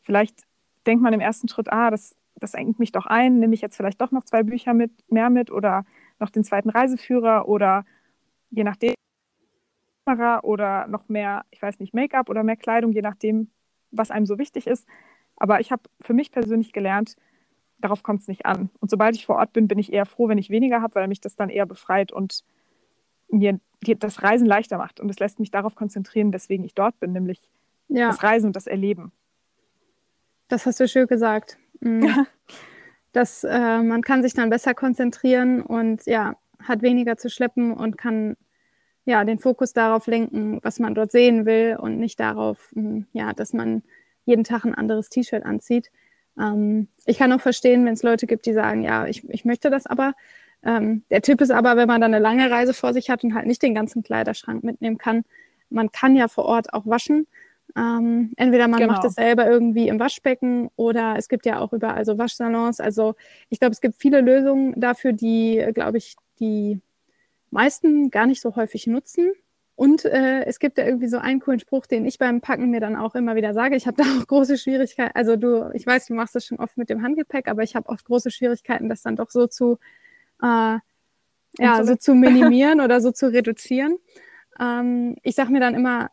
[0.03, 0.45] Vielleicht
[0.87, 3.77] denkt man im ersten Schritt, ah, das, das engt mich doch ein, nehme ich jetzt
[3.77, 5.85] vielleicht doch noch zwei Bücher mit, mehr mit oder
[6.21, 7.85] noch den zweiten Reiseführer oder
[8.51, 8.95] je nachdem
[10.43, 13.51] oder noch mehr, ich weiß nicht, Make-up oder mehr Kleidung, je nachdem,
[13.97, 14.87] was einem so wichtig ist.
[15.37, 17.17] Aber ich habe für mich persönlich gelernt,
[17.79, 18.71] darauf kommt es nicht an.
[18.81, 21.09] Und sobald ich vor Ort bin, bin ich eher froh, wenn ich weniger habe, weil
[21.09, 22.45] mich das dann eher befreit und
[23.29, 25.01] mir das Reisen leichter macht.
[25.01, 27.41] Und es lässt mich darauf konzentrieren, weswegen ich dort bin, nämlich
[27.89, 28.09] ja.
[28.09, 29.13] das Reisen und das Erleben.
[30.49, 31.59] Das hast du schön gesagt.
[31.81, 32.27] Mhm.
[33.15, 37.97] dass äh, man kann sich dann besser konzentrieren und ja, hat weniger zu schleppen und
[37.97, 38.37] kann
[39.05, 43.33] ja den Fokus darauf lenken, was man dort sehen will und nicht darauf, hm, ja,
[43.33, 43.83] dass man
[44.25, 45.91] jeden Tag ein anderes T-Shirt anzieht.
[46.39, 49.71] Ähm, ich kann auch verstehen, wenn es Leute gibt, die sagen, ja, ich, ich möchte
[49.71, 50.15] das aber.
[50.63, 53.35] Ähm, der Tipp ist aber, wenn man dann eine lange Reise vor sich hat und
[53.35, 55.25] halt nicht den ganzen Kleiderschrank mitnehmen kann,
[55.69, 57.27] man kann ja vor Ort auch waschen.
[57.77, 58.93] Ähm, entweder man genau.
[58.93, 62.81] macht es selber irgendwie im Waschbecken oder es gibt ja auch überall so Waschsalons.
[62.81, 63.15] Also
[63.51, 66.81] ich glaube, es gibt viele Lösungen dafür, die, glaube ich, die
[67.55, 69.33] meisten gar nicht so häufig nutzen.
[69.77, 72.81] Und äh, es gibt ja irgendwie so einen coolen Spruch, den ich beim Packen mir
[72.81, 73.75] dann auch immer wieder sage.
[73.75, 75.13] Ich habe da auch große Schwierigkeiten.
[75.15, 77.89] Also du, ich weiß, du machst das schon oft mit dem Handgepäck, aber ich habe
[77.89, 79.79] oft große Schwierigkeiten, das dann doch so zu,
[80.43, 80.79] äh,
[81.59, 83.99] ja, so zu minimieren oder so zu reduzieren.
[84.61, 86.11] Ähm, ich sage mir dann immer,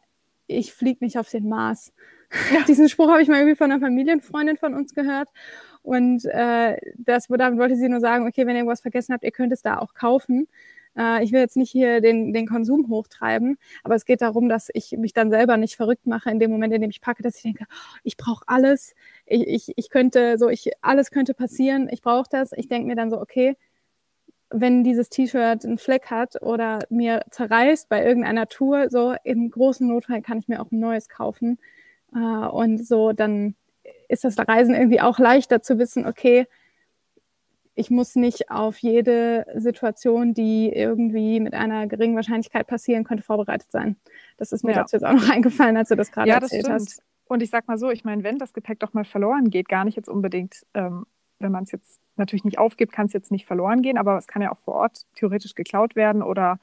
[0.48, 1.94] ich fliege nicht auf den Mars.
[2.54, 2.62] Ja.
[2.68, 5.30] Diesen Spruch habe ich mal irgendwie von einer Familienfreundin von uns gehört.
[5.84, 9.32] Und äh, das, damit wollte sie nur sagen, okay, wenn ihr irgendwas vergessen habt, ihr
[9.32, 10.48] könnt es da auch kaufen.
[10.98, 14.70] Äh, ich will jetzt nicht hier den, den Konsum hochtreiben, aber es geht darum, dass
[14.74, 17.38] ich mich dann selber nicht verrückt mache in dem Moment, in dem ich packe, dass
[17.38, 18.96] ich denke, oh, ich brauche alles.
[19.26, 22.52] Ich, ich, ich könnte so, ich, alles könnte passieren, ich brauche das.
[22.54, 23.58] Ich denke mir dann so, okay,
[24.50, 29.88] wenn dieses T-Shirt einen Fleck hat oder mir zerreißt bei irgendeiner Tour, so im großen
[29.88, 31.58] Notfall kann ich mir auch ein neues kaufen.
[32.14, 33.56] Äh, und so, dann
[34.10, 36.48] ist das Reisen irgendwie auch leichter zu wissen, okay,
[37.76, 43.72] ich muss nicht auf jede Situation, die irgendwie mit einer geringen Wahrscheinlichkeit passieren könnte, vorbereitet
[43.72, 43.96] sein.
[44.38, 44.80] Das ist mir ja.
[44.80, 47.04] dazu jetzt auch noch eingefallen, als du das gerade ja, erzählt das hast.
[47.26, 49.86] Und ich sag mal so, ich meine, wenn das Gepäck doch mal verloren geht, gar
[49.86, 51.06] nicht jetzt unbedingt, ähm,
[51.40, 54.28] wenn man es jetzt natürlich nicht aufgibt, kann es jetzt nicht verloren gehen, aber es
[54.28, 56.60] kann ja auch vor Ort theoretisch geklaut werden oder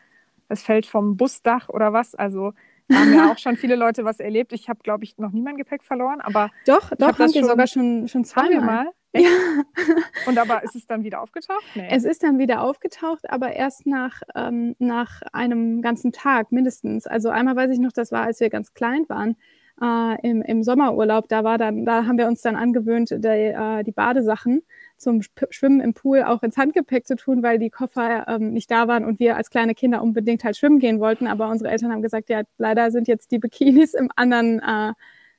[0.49, 2.15] es fällt vom Busdach oder was.
[2.15, 2.53] Also
[2.93, 4.53] haben ja auch schon viele Leute was erlebt.
[4.53, 7.45] Ich habe, glaube ich, noch nie mein Gepäck verloren, aber doch, doch, hab haben wir
[7.45, 8.91] sogar schon schon zweimal.
[9.15, 9.31] Ja.
[10.27, 11.65] Und aber ist es dann wieder aufgetaucht?
[11.75, 11.89] Nee.
[11.91, 17.07] Es ist dann wieder aufgetaucht, aber erst nach, ähm, nach einem ganzen Tag mindestens.
[17.07, 19.37] Also einmal weiß ich noch, das war, als wir ganz klein waren.
[19.81, 23.85] Äh, im, im Sommerurlaub, da war dann, da haben wir uns dann angewöhnt, die, äh,
[23.85, 24.63] die Badesachen
[24.97, 28.89] zum Schwimmen im Pool auch ins Handgepäck zu tun, weil die Koffer ähm, nicht da
[28.89, 31.29] waren und wir als kleine Kinder unbedingt halt schwimmen gehen wollten.
[31.29, 34.93] Aber unsere Eltern haben gesagt, ja, leider sind jetzt die Bikinis im anderen, äh,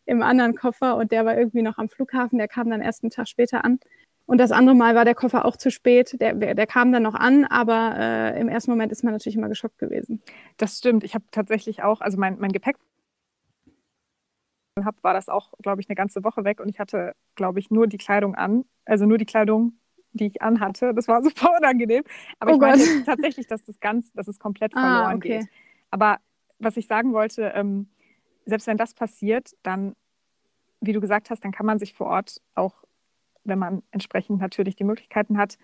[0.10, 2.38] im anderen Koffer und der war irgendwie noch am Flughafen.
[2.38, 3.80] Der kam dann erst einen Tag später an.
[4.26, 6.20] Und das andere Mal war der Koffer auch zu spät.
[6.20, 9.50] Der, der kam dann noch an, aber äh, im ersten Moment ist man natürlich immer
[9.50, 10.22] geschockt gewesen.
[10.58, 11.04] Das stimmt.
[11.04, 12.76] Ich habe tatsächlich auch, also mein, mein Gepäck
[14.84, 17.70] habe, war das auch, glaube ich, eine ganze Woche weg und ich hatte, glaube ich,
[17.70, 19.74] nur die Kleidung an, also nur die Kleidung,
[20.14, 20.94] die ich anhatte.
[20.94, 22.04] Das war super unangenehm.
[22.40, 25.40] Aber oh ich meine tatsächlich, dass das ganz, dass es komplett ah, verloren ah, okay.
[25.40, 25.48] geht.
[25.92, 26.20] Aber
[26.60, 27.90] was ich sagen wollte, ähm,
[28.50, 29.96] selbst wenn das passiert, dann,
[30.82, 32.84] wie du gesagt hast, dann kann man sich vor Ort auch,
[33.44, 35.58] wenn man entsprechend natürlich die Möglichkeiten hat,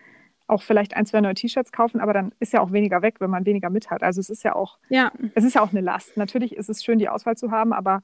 [0.48, 3.30] auch vielleicht ein, zwei neue T-Shirts kaufen, aber dann ist ja auch weniger weg, wenn
[3.30, 4.04] man weniger mit hat.
[4.04, 5.12] Also es ist ja auch, ja.
[5.34, 6.18] es ist ja auch eine Last.
[6.18, 8.04] Natürlich ist es schön, die Auswahl zu haben, aber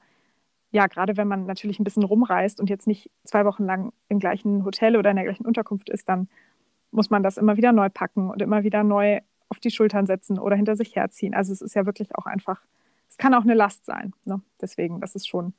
[0.72, 4.18] ja, gerade wenn man natürlich ein bisschen rumreist und jetzt nicht zwei Wochen lang im
[4.18, 6.28] gleichen Hotel oder in der gleichen Unterkunft ist, dann
[6.90, 10.38] muss man das immer wieder neu packen und immer wieder neu auf die Schultern setzen
[10.38, 11.34] oder hinter sich herziehen.
[11.34, 12.62] Also es ist ja wirklich auch einfach,
[13.12, 14.14] es kann auch eine Last sein.
[14.24, 14.40] Ne?
[14.62, 15.52] Deswegen, das ist schon.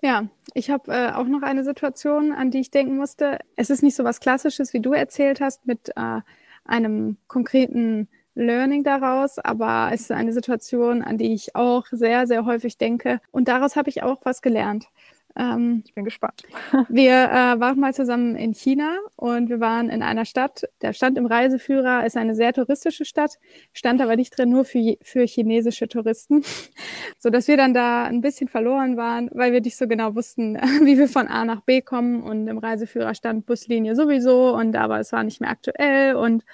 [0.00, 3.40] Ja, ich habe äh, auch noch eine Situation, an die ich denken musste.
[3.56, 6.20] Es ist nicht so was Klassisches, wie du erzählt hast, mit äh,
[6.64, 12.46] einem konkreten Learning daraus, aber es ist eine Situation, an die ich auch sehr, sehr
[12.46, 13.20] häufig denke.
[13.32, 14.88] Und daraus habe ich auch was gelernt.
[15.36, 16.42] Ähm, ich bin gespannt.
[16.88, 20.62] wir äh, waren mal zusammen in China und wir waren in einer Stadt.
[20.80, 23.38] Der stand im Reiseführer, ist eine sehr touristische Stadt,
[23.72, 26.42] stand aber nicht drin nur für, für chinesische Touristen,
[27.18, 30.54] so dass wir dann da ein bisschen verloren waren, weil wir nicht so genau wussten,
[30.84, 35.00] wie wir von A nach B kommen und im Reiseführer stand Buslinie sowieso und aber
[35.00, 36.44] es war nicht mehr aktuell und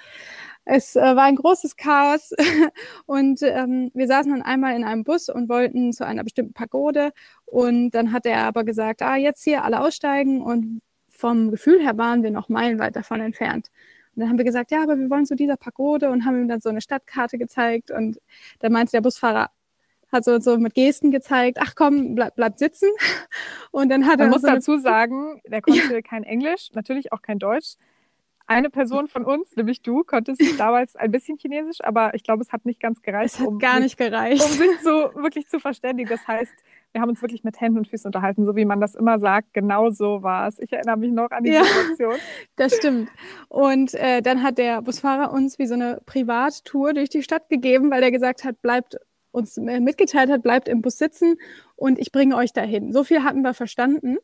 [0.65, 2.31] es äh, war ein großes Chaos
[3.05, 7.11] und ähm, wir saßen dann einmal in einem Bus und wollten zu einer bestimmten Pagode
[7.45, 11.97] und dann hat er aber gesagt, ah, jetzt hier alle aussteigen und vom Gefühl her
[11.97, 13.69] waren wir noch meilenweit davon entfernt.
[14.15, 16.47] Und dann haben wir gesagt, ja, aber wir wollen zu dieser Pagode und haben ihm
[16.47, 18.19] dann so eine Stadtkarte gezeigt und
[18.59, 19.49] dann meinte der Busfahrer,
[20.11, 22.89] hat so, so mit Gesten gezeigt, ach komm, bleib, bleib sitzen.
[23.71, 24.25] Und dann hat Man er.
[24.25, 26.01] Man muss so dazu sagen, der konnte ja.
[26.01, 27.75] kein Englisch, natürlich auch kein Deutsch
[28.51, 32.51] eine Person von uns, nämlich du, konntest damals ein bisschen Chinesisch, aber ich glaube, es
[32.51, 33.35] hat nicht ganz gereicht.
[33.35, 34.43] Es hat um gar nicht gereicht.
[34.43, 36.09] Um sich so wirklich zu verständigen.
[36.09, 36.53] Das heißt,
[36.91, 39.53] wir haben uns wirklich mit Händen und Füßen unterhalten, so wie man das immer sagt.
[39.53, 40.59] Genau so war es.
[40.59, 42.15] Ich erinnere mich noch an die ja, Situation.
[42.57, 43.09] Das stimmt.
[43.47, 47.89] Und äh, dann hat der Busfahrer uns wie so eine Privattour durch die Stadt gegeben,
[47.89, 48.97] weil er gesagt hat, bleibt
[49.31, 51.37] uns äh, mitgeteilt hat, bleibt im Bus sitzen
[51.81, 52.93] und ich bringe euch dahin.
[52.93, 54.17] So viel hatten wir verstanden,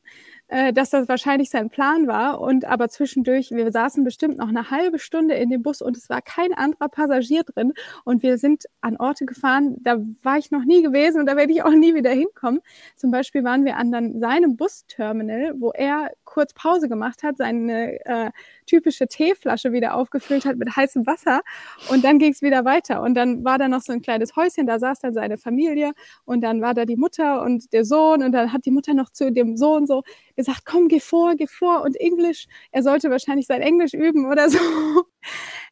[0.47, 2.39] äh, dass das wahrscheinlich sein Plan war.
[2.39, 6.07] Und aber zwischendurch, wir saßen bestimmt noch eine halbe Stunde in dem Bus und es
[6.07, 7.73] war kein anderer Passagier drin.
[8.05, 11.51] Und wir sind an Orte gefahren, da war ich noch nie gewesen und da werde
[11.51, 12.61] ich auch nie wieder hinkommen.
[12.95, 18.05] Zum Beispiel waren wir an dann seinem Busterminal, wo er kurz Pause gemacht hat, seine
[18.05, 18.31] äh,
[18.67, 21.41] typische Teeflasche wieder aufgefüllt hat mit heißem Wasser
[21.89, 23.01] und dann ging es wieder weiter.
[23.01, 25.93] Und dann war da noch so ein kleines Häuschen, da saß dann seine Familie
[26.25, 29.09] und dann war da die Mutter und der Sohn und dann hat die Mutter noch
[29.09, 30.03] zu dem Sohn so
[30.35, 32.47] gesagt, komm, geh vor, geh vor und Englisch.
[32.71, 34.59] Er sollte wahrscheinlich sein Englisch üben oder so.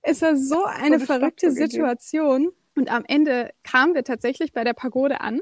[0.08, 2.52] Es war so eine verrückte Situation.
[2.76, 5.42] Und am Ende kamen wir tatsächlich bei der Pagode an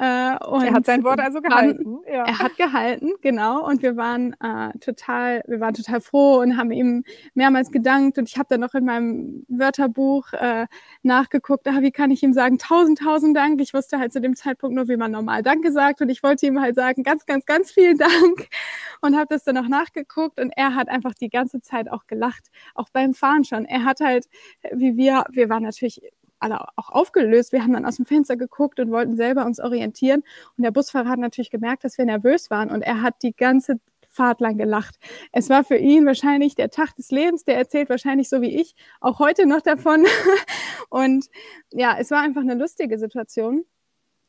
[0.00, 1.84] er hat sein Wort also gehalten.
[1.84, 2.24] Waren, ja.
[2.24, 3.66] Er hat gehalten, genau.
[3.66, 8.16] Und wir waren äh, total, wir waren total froh und haben ihm mehrmals gedankt.
[8.16, 10.66] Und ich habe dann noch in meinem Wörterbuch äh,
[11.02, 13.60] nachgeguckt, ah, wie kann ich ihm sagen, tausend, tausend Dank.
[13.60, 16.00] Ich wusste halt zu dem Zeitpunkt nur, wie man normal Danke sagt.
[16.00, 18.48] Und ich wollte ihm halt sagen, ganz, ganz, ganz vielen Dank.
[19.02, 20.40] Und habe das dann noch nachgeguckt.
[20.40, 23.66] Und er hat einfach die ganze Zeit auch gelacht, auch beim Fahren schon.
[23.66, 24.26] Er hat halt,
[24.72, 26.00] wie wir, wir waren natürlich
[26.40, 27.52] alle auch aufgelöst.
[27.52, 30.22] Wir haben dann aus dem Fenster geguckt und wollten selber uns orientieren.
[30.56, 33.78] Und der Busfahrer hat natürlich gemerkt, dass wir nervös waren und er hat die ganze
[34.08, 34.96] Fahrt lang gelacht.
[35.30, 37.44] Es war für ihn wahrscheinlich der Tag des Lebens.
[37.44, 40.04] Der erzählt wahrscheinlich so wie ich auch heute noch davon.
[40.88, 41.26] und
[41.70, 43.64] ja, es war einfach eine lustige Situation.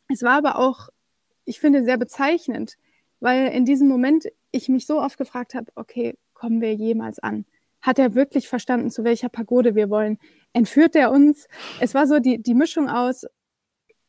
[0.08, 0.90] Es war aber auch,
[1.46, 2.78] ich finde, sehr bezeichnend,
[3.20, 7.46] weil in diesem Moment ich mich so oft gefragt habe, okay, kommen wir jemals an?
[7.82, 10.20] Hat er wirklich verstanden, zu welcher Pagode wir wollen?
[10.54, 11.48] Entführt er uns?
[11.80, 13.26] Es war so die, die Mischung aus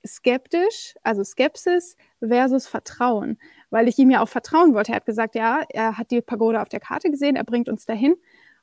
[0.07, 3.39] skeptisch, also Skepsis versus Vertrauen,
[3.71, 4.93] weil ich ihm ja auch vertrauen wollte.
[4.93, 7.87] Er hat gesagt, ja, er hat die Pagode auf der Karte gesehen, er bringt uns
[7.87, 8.17] dahin.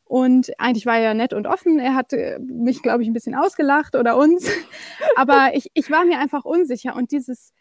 [0.04, 1.78] Und eigentlich war er nett und offen.
[1.78, 4.50] Er hat mich, glaube ich, ein bisschen ausgelacht oder uns.
[5.16, 6.96] Aber ich, ich war mir einfach unsicher.
[6.96, 7.54] Und dieses,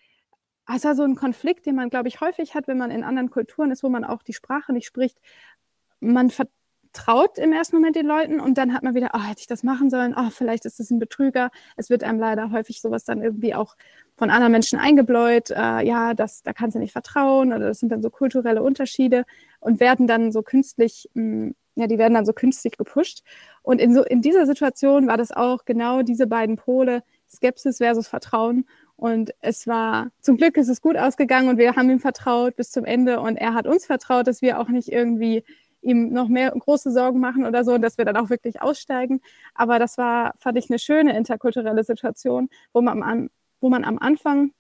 [0.75, 3.29] es war so ein Konflikt, den man, glaube ich, häufig hat, wenn man in anderen
[3.29, 5.19] Kulturen ist, wo man auch die Sprache nicht spricht.
[6.01, 6.47] Man, ver
[6.93, 9.63] traut im ersten Moment den Leuten und dann hat man wieder, oh, hätte ich das
[9.63, 11.51] machen sollen, oh, vielleicht ist das ein Betrüger.
[11.77, 13.77] Es wird einem leider häufig sowas dann irgendwie auch
[14.17, 17.91] von anderen Menschen eingebläut, äh, ja, das, da kannst du nicht vertrauen oder das sind
[17.91, 19.25] dann so kulturelle Unterschiede
[19.61, 23.23] und werden dann so künstlich, mh, hm, ja, die werden dann so künstlich gepusht.
[23.63, 28.09] Und in, so, in dieser Situation war das auch genau diese beiden Pole, Skepsis versus
[28.09, 28.67] Vertrauen.
[28.97, 32.73] Und es war, zum Glück ist es gut ausgegangen und wir haben ihm vertraut bis
[32.73, 35.45] zum Ende und er hat uns vertraut, dass wir auch nicht irgendwie
[35.83, 39.21] ihm noch mehr große Sorgen machen oder so, dass wir dann auch wirklich aussteigen.
[39.55, 43.99] Aber das war, fand ich, eine schöne interkulturelle Situation, wo man am, wo man am
[43.99, 44.53] Anfang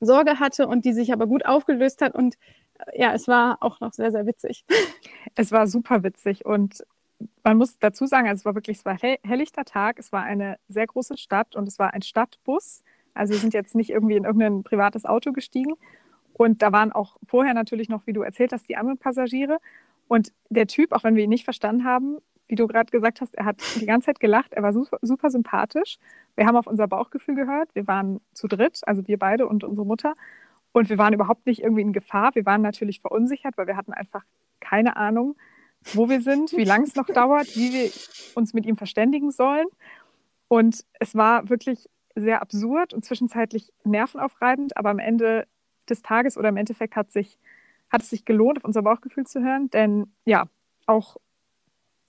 [0.00, 2.14] Sorge hatte und die sich aber gut aufgelöst hat.
[2.14, 2.36] Und
[2.78, 4.64] äh, ja, es war auch noch sehr, sehr witzig.
[5.34, 6.84] Es war super witzig und
[7.44, 10.22] man muss dazu sagen, also es war wirklich, es war hell, helllichter Tag, es war
[10.22, 12.82] eine sehr große Stadt und es war ein Stadtbus.
[13.14, 15.74] Also wir sind jetzt nicht irgendwie in irgendein privates Auto gestiegen.
[16.32, 19.58] Und da waren auch vorher natürlich noch, wie du erzählt hast, die anderen Passagiere.
[20.08, 22.18] Und der Typ, auch wenn wir ihn nicht verstanden haben,
[22.48, 25.30] wie du gerade gesagt hast, er hat die ganze Zeit gelacht, er war super, super
[25.30, 25.98] sympathisch.
[26.34, 27.74] Wir haben auf unser Bauchgefühl gehört.
[27.74, 30.14] Wir waren zu dritt, also wir beide und unsere Mutter.
[30.72, 32.34] Und wir waren überhaupt nicht irgendwie in Gefahr.
[32.34, 34.24] Wir waren natürlich verunsichert, weil wir hatten einfach
[34.60, 35.36] keine Ahnung,
[35.94, 37.90] wo wir sind, wie lange es noch dauert, wie wir
[38.34, 39.66] uns mit ihm verständigen sollen.
[40.48, 45.46] Und es war wirklich sehr absurd und zwischenzeitlich nervenaufreibend, aber am Ende
[45.88, 47.38] des Tages oder im Endeffekt hat sich
[47.90, 50.46] hat es sich gelohnt, auf unser Bauchgefühl zu hören, denn ja,
[50.86, 51.16] auch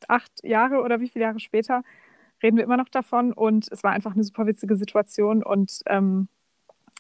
[0.07, 1.83] acht Jahre oder wie viele Jahre später
[2.41, 3.33] reden wir immer noch davon.
[3.33, 5.43] Und es war einfach eine super witzige Situation.
[5.43, 6.29] Und ähm,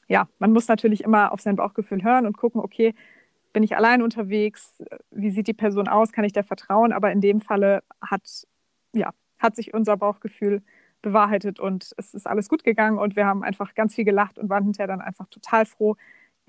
[0.07, 2.93] ja, man muss natürlich immer auf sein Bauchgefühl hören und gucken, okay,
[3.53, 7.21] bin ich allein unterwegs, wie sieht die Person aus, kann ich der vertrauen, aber in
[7.21, 8.47] dem Falle hat,
[8.93, 10.61] ja, hat sich unser Bauchgefühl
[11.01, 12.99] bewahrheitet und es ist alles gut gegangen.
[12.99, 15.95] Und wir haben einfach ganz viel gelacht und waren hinterher dann einfach total froh,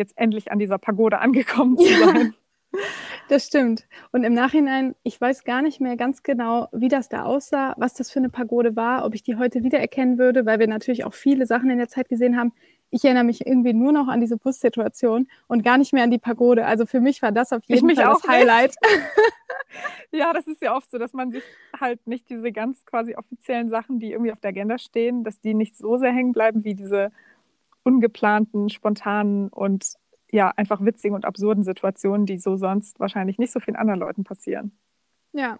[0.00, 2.34] jetzt endlich an dieser Pagode angekommen zu sein.
[2.72, 2.80] Ja,
[3.28, 3.86] das stimmt.
[4.10, 7.94] Und im Nachhinein, ich weiß gar nicht mehr ganz genau, wie das da aussah, was
[7.94, 11.14] das für eine Pagode war, ob ich die heute wiedererkennen würde, weil wir natürlich auch
[11.14, 12.52] viele Sachen in der Zeit gesehen haben.
[12.90, 16.18] Ich erinnere mich irgendwie nur noch an diese Bussituation und gar nicht mehr an die
[16.18, 16.66] Pagode.
[16.66, 18.74] Also für mich war das auf jeden Fall das Highlight.
[20.10, 21.44] ja, das ist ja oft so, dass man sich
[21.78, 25.54] halt nicht diese ganz quasi offiziellen Sachen, die irgendwie auf der Agenda stehen, dass die
[25.54, 27.12] nicht so sehr hängen bleiben wie diese
[27.82, 29.94] ungeplanten, spontanen und
[30.30, 34.24] ja, einfach witzigen und absurden Situationen, die so sonst wahrscheinlich nicht so vielen anderen Leuten
[34.24, 34.72] passieren.
[35.32, 35.58] Ja.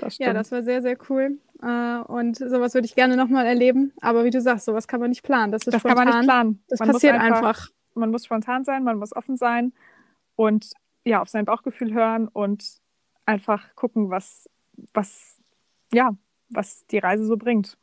[0.00, 1.38] Das ja, das war sehr, sehr cool.
[1.62, 3.92] Äh, und sowas würde ich gerne nochmal erleben.
[4.00, 5.52] Aber wie du sagst, sowas kann man nicht planen.
[5.52, 5.96] Das, ist das spontan.
[5.96, 6.64] kann man nicht planen.
[6.68, 7.68] Das man passiert einfach, einfach.
[7.94, 9.72] Man muss spontan sein, man muss offen sein
[10.36, 10.72] und
[11.04, 12.64] ja, auf sein Bauchgefühl hören und
[13.26, 14.48] einfach gucken, was,
[14.92, 15.38] was,
[15.92, 16.16] ja,
[16.48, 17.76] was die Reise so bringt.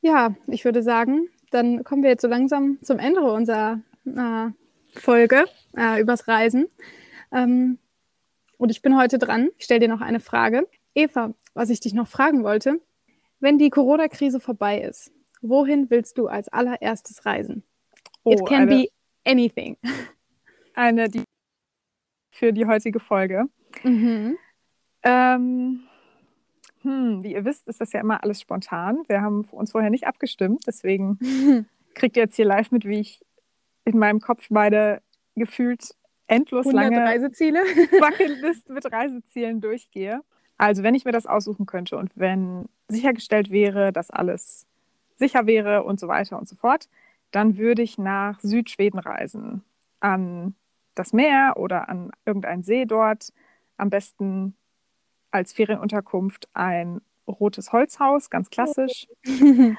[0.00, 4.50] Ja, ich würde sagen, dann kommen wir jetzt so langsam zum Ende unserer äh,
[4.98, 6.66] Folge äh, übers Reisen.
[7.32, 7.78] Ähm,
[8.58, 9.48] und ich bin heute dran.
[9.58, 10.68] Ich stelle dir noch eine Frage.
[10.94, 12.80] Eva, was ich dich noch fragen wollte,
[13.40, 17.62] wenn die Corona-Krise vorbei ist, wohin willst du als allererstes reisen?
[18.24, 18.88] Oh, It can eine, be
[19.24, 19.76] anything.
[20.74, 21.22] Eine die
[22.30, 23.46] für die heutige Folge.
[23.82, 24.36] Mhm.
[25.02, 25.88] Ähm,
[26.86, 29.02] hm, wie ihr wisst, ist das ja immer alles spontan.
[29.08, 31.18] Wir haben uns vorher nicht abgestimmt, deswegen
[31.94, 33.24] kriegt ihr jetzt hier live mit, wie ich
[33.84, 35.02] in meinem Kopf meine
[35.34, 35.94] gefühlt
[36.28, 37.60] endlos lange Reiseziele.
[38.00, 40.20] Bucketlist mit Reisezielen durchgehe.
[40.58, 44.66] Also wenn ich mir das aussuchen könnte und wenn sichergestellt wäre, dass alles
[45.16, 46.88] sicher wäre und so weiter und so fort,
[47.32, 49.64] dann würde ich nach Südschweden reisen.
[50.00, 50.54] An
[50.94, 53.32] das Meer oder an irgendeinen See dort.
[53.76, 54.54] Am besten
[55.30, 59.08] als Ferienunterkunft ein rotes Holzhaus, ganz klassisch.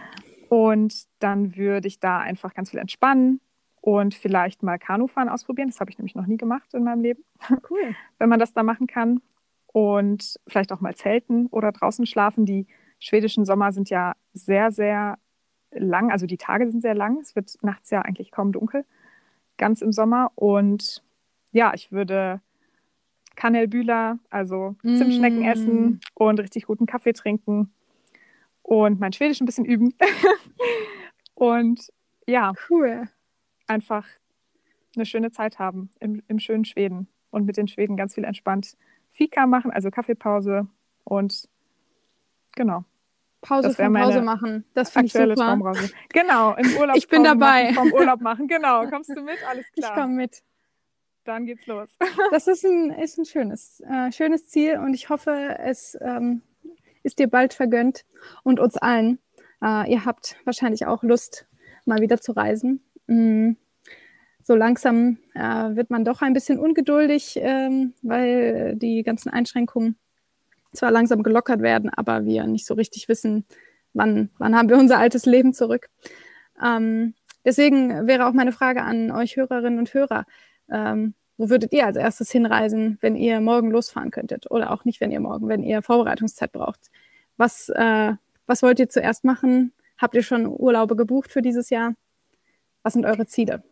[0.50, 3.40] und dann würde ich da einfach ganz viel entspannen
[3.82, 5.70] und vielleicht mal Kanufahren ausprobieren.
[5.70, 7.24] Das habe ich nämlich noch nie gemacht in meinem Leben.
[7.70, 7.96] Cool.
[8.20, 9.22] Wenn man das da machen kann.
[9.68, 12.46] Und vielleicht auch mal zelten oder draußen schlafen.
[12.46, 12.66] Die
[13.00, 15.20] schwedischen Sommer sind ja sehr, sehr
[15.72, 16.12] lang.
[16.12, 17.20] Also die Tage sind sehr lang.
[17.20, 18.86] Es wird nachts ja eigentlich kaum dunkel.
[19.58, 20.32] Ganz im Sommer.
[20.36, 21.04] Und
[21.52, 22.42] ja, ich würde
[23.38, 25.50] Kanelbühler, also Zimtschnecken mm.
[25.50, 27.72] essen und richtig guten Kaffee trinken
[28.64, 29.94] und mein Schwedisch ein bisschen üben.
[31.36, 31.88] und
[32.26, 33.08] ja, cool.
[33.68, 34.06] Einfach
[34.96, 38.76] eine schöne Zeit haben im, im schönen Schweden und mit den Schweden ganz viel entspannt
[39.12, 40.68] Fika machen, also Kaffeepause
[41.04, 41.48] und
[42.56, 42.84] genau.
[43.42, 44.66] Pause vom Pause machen.
[44.74, 45.36] Das finde ich super.
[45.36, 45.94] Traumreise.
[46.10, 46.98] Genau, im Urlaub.
[46.98, 47.72] Ich bin dabei.
[47.74, 48.88] Vom Urlaub machen, genau.
[48.88, 49.38] Kommst du mit?
[49.48, 49.92] Alles klar.
[49.92, 50.42] Ich komme mit
[51.28, 51.90] dann geht's los.
[52.32, 56.42] das ist ein, ist ein schönes, äh, schönes Ziel und ich hoffe, es ähm,
[57.04, 58.06] ist dir bald vergönnt
[58.44, 59.20] und uns allen.
[59.62, 61.48] Äh, ihr habt wahrscheinlich auch Lust,
[61.86, 62.82] mal wieder zu reisen.
[63.08, 63.52] Mm.
[64.42, 69.98] So langsam äh, wird man doch ein bisschen ungeduldig, ähm, weil die ganzen Einschränkungen
[70.72, 73.44] zwar langsam gelockert werden, aber wir nicht so richtig wissen,
[73.94, 75.90] wann, wann haben wir unser altes Leben zurück.
[76.64, 77.14] Ähm,
[77.44, 80.26] deswegen wäre auch meine Frage an euch Hörerinnen und Hörer.
[80.70, 84.50] Ähm, wo würdet ihr als erstes hinreisen, wenn ihr morgen losfahren könntet?
[84.50, 86.92] Oder auch nicht, wenn ihr morgen, wenn ihr Vorbereitungszeit braucht.
[87.38, 88.14] Was, äh,
[88.48, 89.74] was wollt ihr zuerst machen?
[89.98, 91.94] Habt ihr schon Urlaube gebucht für dieses Jahr?
[92.84, 93.64] Was sind eure Ziele?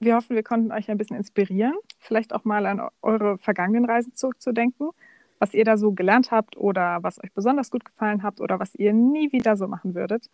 [0.00, 4.14] Wir hoffen, wir konnten euch ein bisschen inspirieren, vielleicht auch mal an eure vergangenen Reisen
[4.14, 4.90] zurückzudenken,
[5.38, 8.74] was ihr da so gelernt habt oder was euch besonders gut gefallen habt oder was
[8.74, 10.28] ihr nie wieder so machen würdet.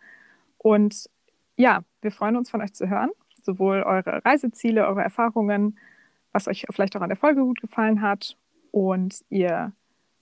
[0.57, 1.09] Und
[1.55, 3.11] ja, wir freuen uns von euch zu hören
[3.43, 5.77] sowohl eure Reiseziele, eure Erfahrungen,
[6.33, 8.37] was euch vielleicht auch an der Folge gut gefallen hat.
[8.71, 9.71] Und ihr,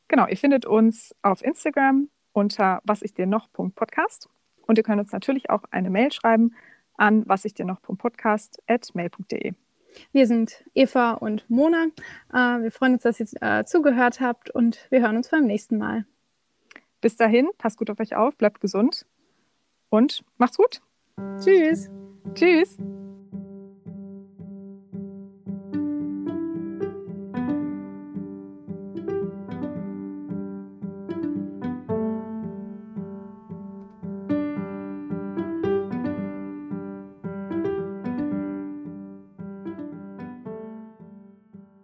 [0.08, 4.30] genau, ihr findet uns auf Instagram unter was ich dir noch.podcast.
[4.68, 6.54] Und ihr könnt uns natürlich auch eine Mail schreiben
[6.98, 9.54] an was ich dir noch.podcast.mail.de.
[10.12, 11.88] Wir sind Eva und Mona.
[12.32, 15.78] Äh, wir freuen uns, dass ihr äh, zugehört habt und wir hören uns beim nächsten
[15.78, 16.06] Mal.
[17.02, 19.06] Bis dahin, passt gut auf euch auf, bleibt gesund
[19.90, 20.82] und macht's gut.
[21.40, 21.90] Tschüss.
[22.36, 22.78] Tschüss.